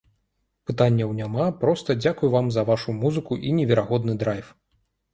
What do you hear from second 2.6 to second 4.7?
вашу музыку і неверагодны драйв!